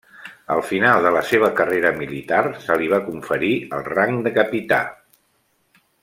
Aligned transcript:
Al 0.53 0.61
final 0.69 1.01
de 1.07 1.11
la 1.15 1.21
seva 1.31 1.49
carrera 1.59 1.91
militar, 1.99 2.39
se 2.65 2.77
li 2.81 2.87
va 2.97 3.01
conferir 3.11 3.51
el 3.79 3.85
rang 3.93 4.17
de 4.29 4.33
capità. 4.43 4.81